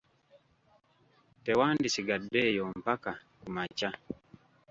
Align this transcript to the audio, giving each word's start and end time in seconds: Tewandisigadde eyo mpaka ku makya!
Tewandisigadde 1.43 2.39
eyo 2.49 2.63
mpaka 2.79 3.11
ku 3.39 3.47
makya! 3.55 3.89